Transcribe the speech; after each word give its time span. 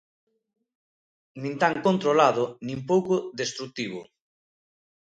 Nin 1.41 1.53
tan 1.61 1.73
controlado, 1.85 2.43
nin 2.67 2.79
pouco 2.89 3.15
destrutivo. 3.39 4.01